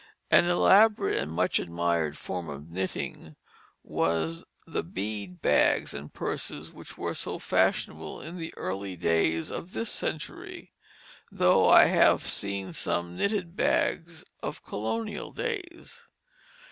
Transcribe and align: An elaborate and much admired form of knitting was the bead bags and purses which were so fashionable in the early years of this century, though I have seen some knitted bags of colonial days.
An 0.31 0.45
elaborate 0.45 1.19
and 1.19 1.31
much 1.31 1.59
admired 1.59 2.17
form 2.17 2.49
of 2.49 2.71
knitting 2.71 3.35
was 3.83 4.43
the 4.65 4.81
bead 4.81 5.43
bags 5.43 5.93
and 5.93 6.11
purses 6.11 6.73
which 6.73 6.97
were 6.97 7.13
so 7.13 7.37
fashionable 7.37 8.19
in 8.19 8.37
the 8.39 8.51
early 8.57 8.95
years 8.95 9.51
of 9.51 9.73
this 9.73 9.91
century, 9.91 10.73
though 11.31 11.69
I 11.69 11.85
have 11.85 12.25
seen 12.25 12.73
some 12.73 13.15
knitted 13.15 13.55
bags 13.55 14.25
of 14.41 14.65
colonial 14.65 15.31
days. 15.33 16.07